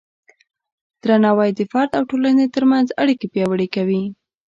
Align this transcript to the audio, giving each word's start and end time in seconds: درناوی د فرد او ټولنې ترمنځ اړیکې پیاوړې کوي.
درناوی 1.03 1.49
د 1.55 1.59
فرد 1.71 1.89
او 1.97 2.03
ټولنې 2.11 2.45
ترمنځ 2.55 2.87
اړیکې 3.01 3.27
پیاوړې 3.33 3.67
کوي. 3.75 4.03